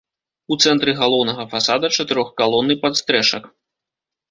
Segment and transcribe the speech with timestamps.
[0.53, 3.43] У цэнтры галоўнага фасада чатырох-калонны падстрэшак.